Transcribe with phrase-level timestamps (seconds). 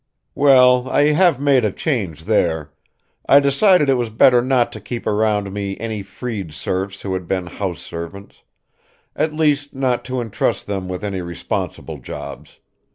[0.33, 2.71] "Well, I have made a change there.
[3.29, 7.27] I decided it was better not to keep around me any freed serfs who had
[7.27, 8.41] been house servants;
[9.15, 12.57] at least not to entrust them with any responsible jobs."